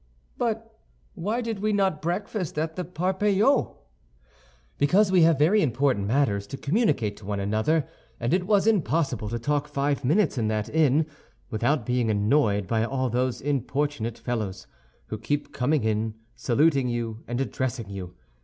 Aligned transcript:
"But 0.35 0.79
why 1.13 1.41
did 1.41 1.59
we 1.59 1.73
not 1.73 2.01
breakfast 2.01 2.57
at 2.57 2.75
the 2.75 2.83
Parpaillot?" 2.83 3.69
"Because 4.79 5.11
we 5.11 5.21
have 5.21 5.37
very 5.37 5.61
important 5.61 6.07
matters 6.07 6.47
to 6.47 6.57
communicate 6.57 7.15
to 7.17 7.25
one 7.27 7.39
another, 7.39 7.87
and 8.19 8.33
it 8.33 8.47
was 8.47 8.65
impossible 8.65 9.29
to 9.29 9.37
talk 9.37 9.67
five 9.67 10.03
minutes 10.03 10.39
in 10.39 10.47
that 10.47 10.69
inn 10.69 11.05
without 11.51 11.85
being 11.85 12.09
annoyed 12.09 12.65
by 12.65 12.83
all 12.83 13.11
those 13.11 13.41
importunate 13.41 14.17
fellows, 14.17 14.65
who 15.09 15.19
keep 15.19 15.53
coming 15.53 15.83
in, 15.83 16.15
saluting 16.35 16.87
you, 16.89 17.23
and 17.27 17.39
addressing 17.39 17.87
you. 17.91 18.15